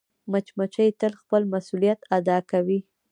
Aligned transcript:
مچمچۍ 0.31 0.89
تل 0.99 1.13
خپل 1.21 1.41
مسؤولیت 1.53 1.99
ادا 2.17 2.37
کوي 2.51 2.79